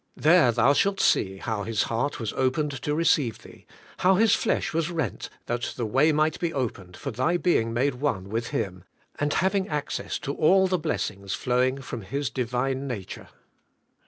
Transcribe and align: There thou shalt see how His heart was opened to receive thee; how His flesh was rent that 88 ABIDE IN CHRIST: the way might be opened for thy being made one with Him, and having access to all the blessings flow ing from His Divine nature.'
There 0.17 0.51
thou 0.51 0.73
shalt 0.73 0.99
see 0.99 1.37
how 1.37 1.61
His 1.61 1.83
heart 1.83 2.19
was 2.19 2.33
opened 2.33 2.71
to 2.81 2.95
receive 2.95 3.43
thee; 3.43 3.67
how 3.99 4.15
His 4.15 4.33
flesh 4.33 4.73
was 4.73 4.89
rent 4.89 5.29
that 5.45 5.53
88 5.53 5.53
ABIDE 5.53 5.53
IN 5.53 5.57
CHRIST: 5.61 5.77
the 5.77 5.85
way 5.85 6.11
might 6.11 6.39
be 6.39 6.53
opened 6.55 6.97
for 6.97 7.11
thy 7.11 7.37
being 7.37 7.71
made 7.71 7.93
one 8.01 8.29
with 8.29 8.47
Him, 8.47 8.83
and 9.19 9.31
having 9.33 9.67
access 9.69 10.17
to 10.17 10.33
all 10.33 10.65
the 10.65 10.79
blessings 10.79 11.35
flow 11.35 11.61
ing 11.63 11.81
from 11.83 12.01
His 12.01 12.31
Divine 12.31 12.87
nature.' 12.87 13.29